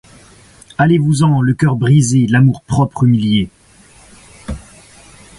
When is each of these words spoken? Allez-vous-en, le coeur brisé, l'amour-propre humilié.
Allez-vous-en, 0.79 1.41
le 1.41 1.53
coeur 1.53 1.75
brisé, 1.75 2.25
l'amour-propre 2.25 3.03
humilié. 3.03 3.51